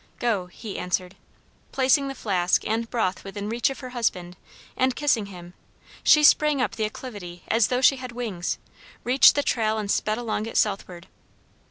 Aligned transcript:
"Go," 0.17 0.47
he 0.47 0.79
answered. 0.79 1.15
Placing 1.71 2.07
the 2.07 2.15
flask 2.15 2.65
and 2.65 2.89
broth 2.89 3.23
within 3.23 3.49
reach 3.49 3.69
of 3.69 3.81
her 3.81 3.89
husband, 3.91 4.35
and 4.75 4.95
kissing 4.95 5.27
him, 5.27 5.53
she 6.03 6.23
sprang 6.23 6.59
up 6.59 6.71
the 6.75 6.85
acclivity 6.85 7.43
as 7.49 7.67
though 7.67 7.81
she 7.81 7.97
had 7.97 8.11
wings, 8.11 8.57
reached 9.03 9.35
the 9.35 9.43
trail 9.43 9.77
and 9.77 9.91
sped 9.91 10.17
along 10.17 10.47
it 10.47 10.57
southward. 10.57 11.05